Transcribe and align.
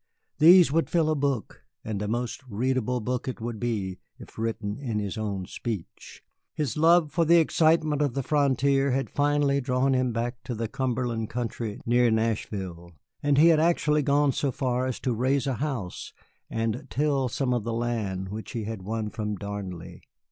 These 0.39 0.71
would 0.71 0.89
fill 0.89 1.11
a 1.11 1.15
book, 1.15 1.63
and 1.85 2.01
a 2.01 2.07
most 2.07 2.41
readable 2.49 3.01
book 3.01 3.27
it 3.27 3.39
would 3.39 3.59
be 3.59 3.99
if 4.17 4.39
written 4.39 4.79
in 4.79 4.97
his 4.97 5.15
own 5.15 5.45
speech. 5.45 6.23
His 6.55 6.75
love 6.75 7.11
for 7.11 7.23
the 7.23 7.37
excitement 7.39 8.01
of 8.01 8.15
the 8.15 8.23
frontier 8.23 8.89
had 8.89 9.11
finally 9.11 9.61
drawn 9.61 9.93
him 9.93 10.11
back 10.11 10.41
to 10.45 10.55
the 10.55 10.67
Cumberland 10.67 11.29
country 11.29 11.81
near 11.85 12.09
Nashville, 12.09 12.89
and 13.21 13.37
he 13.37 13.49
had 13.49 13.59
actually 13.59 14.01
gone 14.01 14.31
so 14.31 14.51
far 14.51 14.87
as 14.87 14.99
to 15.01 15.13
raise 15.13 15.45
a 15.45 15.53
house 15.61 16.13
and 16.49 16.87
till 16.89 17.29
some 17.29 17.53
of 17.53 17.63
the 17.63 17.71
land 17.71 18.29
which 18.29 18.53
he 18.53 18.63
had 18.63 18.81
won 18.81 19.11
from 19.11 19.35
Darnley. 19.35 20.01